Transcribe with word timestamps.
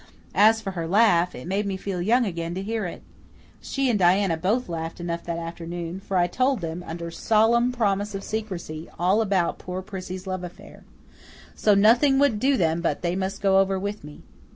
As 0.33 0.61
for 0.61 0.71
her 0.71 0.87
laugh, 0.87 1.35
it 1.35 1.45
made 1.47 1.67
me 1.67 1.77
feel 1.77 2.01
young 2.01 2.25
again 2.25 2.55
to 2.55 2.63
hear 2.63 2.87
it. 2.87 3.03
She 3.61 3.87
and 3.87 3.99
Diana 3.99 4.35
both 4.35 4.67
laughed 4.67 4.99
enough 4.99 5.23
that 5.25 5.37
afternoon, 5.37 5.99
for 5.99 6.17
I 6.17 6.25
told 6.25 6.59
them, 6.61 6.83
under 6.87 7.11
solemn 7.11 7.71
promise 7.71 8.15
of 8.15 8.23
secrecy, 8.23 8.89
all 8.97 9.21
about 9.21 9.59
poor 9.59 9.83
Prissy's 9.83 10.25
love 10.25 10.43
affair. 10.43 10.85
So 11.53 11.75
nothing 11.75 12.17
would 12.17 12.39
do 12.39 12.57
them 12.57 12.81
but 12.81 13.03
they 13.03 13.15
must 13.15 13.43
go 13.43 13.59
over 13.59 13.77
with 13.77 14.03
me. 14.03 14.23